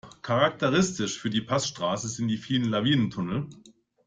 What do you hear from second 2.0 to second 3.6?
sind die vielen Lawinentunnel.